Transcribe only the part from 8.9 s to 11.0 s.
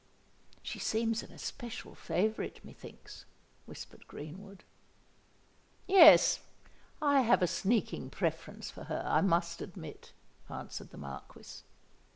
I must admit," answered the